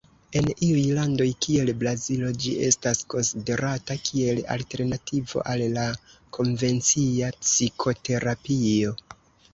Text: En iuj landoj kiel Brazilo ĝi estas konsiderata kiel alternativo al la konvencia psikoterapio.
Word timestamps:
En 0.39 0.45
iuj 0.67 0.83
landoj 0.99 1.27
kiel 1.45 1.71
Brazilo 1.81 2.31
ĝi 2.45 2.53
estas 2.69 3.03
konsiderata 3.15 3.97
kiel 4.09 4.41
alternativo 4.55 5.45
al 5.53 5.65
la 5.77 5.85
konvencia 6.39 7.31
psikoterapio. 7.45 8.99